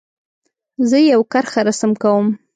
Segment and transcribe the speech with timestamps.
[0.89, 2.27] زه یو کرښه رسم کوم.